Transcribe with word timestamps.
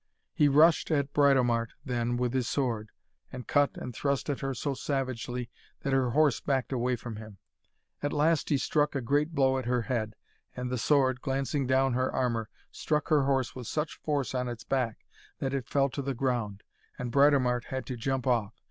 He 0.33 0.47
rushed 0.47 0.89
at 0.89 1.13
Britomart 1.13 1.73
then 1.85 2.17
with 2.17 2.33
his 2.33 2.47
sword, 2.49 2.89
and 3.31 3.45
cut 3.45 3.77
and 3.77 3.93
thrust 3.93 4.31
at 4.31 4.39
her 4.39 4.55
so 4.55 4.73
savagely 4.73 5.51
that 5.81 5.93
her 5.93 6.09
horse 6.09 6.39
backed 6.39 6.73
away 6.73 6.95
from 6.95 7.17
him. 7.17 7.37
At 8.01 8.11
last 8.11 8.49
he 8.49 8.57
struck 8.57 8.95
a 8.95 9.01
great 9.01 9.35
blow 9.35 9.59
at 9.59 9.65
her 9.65 9.83
head, 9.83 10.15
and 10.57 10.71
the 10.71 10.79
sword, 10.79 11.21
glancing 11.21 11.67
down 11.67 11.93
her 11.93 12.11
armour, 12.11 12.49
struck 12.71 13.09
her 13.09 13.25
horse 13.25 13.53
with 13.55 13.67
such 13.67 14.01
force 14.01 14.33
on 14.33 14.47
its 14.49 14.63
back 14.63 15.05
that 15.37 15.53
it 15.53 15.69
fell 15.69 15.87
to 15.89 16.01
the 16.01 16.15
ground, 16.15 16.63
and 16.97 17.11
Britomart 17.11 17.65
had 17.65 17.85
to 17.85 17.95
jump 17.95 18.25
off. 18.25 18.55